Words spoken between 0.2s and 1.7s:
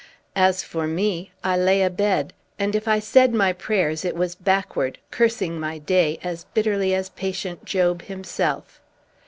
As for me, I